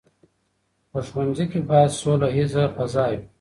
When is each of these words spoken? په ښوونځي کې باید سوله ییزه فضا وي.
په 0.91 0.99
ښوونځي 1.07 1.45
کې 1.51 1.59
باید 1.69 1.97
سوله 1.99 2.27
ییزه 2.37 2.63
فضا 2.75 3.03
وي. 3.11 3.19